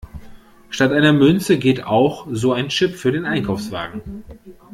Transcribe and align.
Statt 0.71 0.93
einer 0.93 1.13
Münze 1.13 1.59
geht 1.59 1.83
auch 1.83 2.25
so 2.31 2.53
ein 2.53 2.69
Chip 2.69 2.95
für 2.95 3.11
den 3.11 3.25
Einkaufswagen. 3.27 4.01